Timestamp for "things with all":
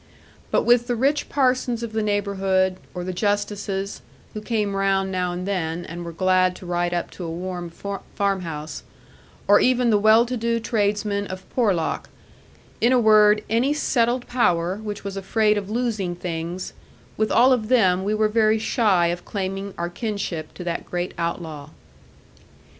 16.15-17.53